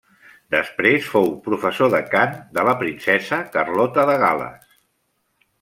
[0.53, 4.77] Després fou professor de cant de la princesa Carlota de Gal·les.